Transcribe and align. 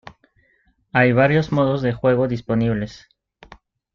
Hay 0.93 1.13
varios 1.13 1.51
modos 1.51 1.83
de 1.83 1.93
juego 1.93 2.27
disponibles. 2.27 3.07